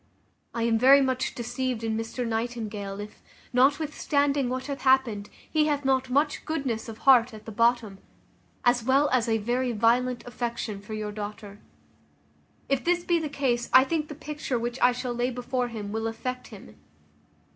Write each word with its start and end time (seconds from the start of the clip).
I 0.55 0.63
am 0.63 0.79
very 0.79 0.99
much 1.01 1.35
deceived 1.35 1.83
in 1.83 1.95
Mr 1.95 2.25
Nightingale, 2.27 2.99
if, 2.99 3.21
notwithstanding 3.53 4.49
what 4.49 4.65
hath 4.65 4.81
happened, 4.81 5.29
he 5.47 5.67
hath 5.67 5.85
not 5.85 6.09
much 6.09 6.43
goodness 6.43 6.89
of 6.89 6.97
heart 6.97 7.35
at 7.35 7.45
the 7.45 7.51
bottom, 7.51 7.99
as 8.65 8.83
well 8.83 9.11
as 9.11 9.29
a 9.29 9.37
very 9.37 9.73
violent 9.73 10.25
affection 10.25 10.81
for 10.81 10.95
your 10.95 11.11
daughter. 11.11 11.59
If 12.67 12.83
this 12.83 13.03
be 13.03 13.19
the 13.19 13.29
case, 13.29 13.69
I 13.73 13.83
think 13.83 14.07
the 14.07 14.15
picture 14.15 14.57
which 14.57 14.79
I 14.81 14.91
shall 14.91 15.13
lay 15.13 15.29
before 15.29 15.67
him 15.67 15.91
will 15.91 16.07
affect 16.07 16.47
him. 16.47 16.77